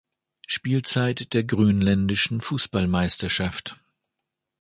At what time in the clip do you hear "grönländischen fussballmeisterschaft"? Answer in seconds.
1.43-3.75